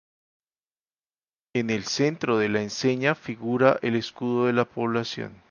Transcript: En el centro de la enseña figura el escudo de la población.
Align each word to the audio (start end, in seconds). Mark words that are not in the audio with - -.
En 1.53 1.69
el 1.69 1.83
centro 1.83 2.39
de 2.39 2.49
la 2.49 2.63
enseña 2.63 3.13
figura 3.13 3.77
el 3.83 3.95
escudo 3.95 4.47
de 4.47 4.53
la 4.53 4.65
población. 4.65 5.37